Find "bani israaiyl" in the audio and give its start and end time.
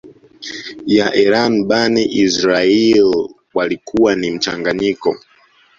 1.67-3.11